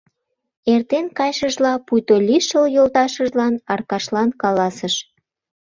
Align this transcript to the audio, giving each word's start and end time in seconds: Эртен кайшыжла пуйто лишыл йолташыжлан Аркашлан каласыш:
Эртен 0.73 1.05
кайшыжла 1.17 1.73
пуйто 1.85 2.15
лишыл 2.27 2.65
йолташыжлан 2.75 3.53
Аркашлан 3.73 4.29
каласыш: 4.41 4.95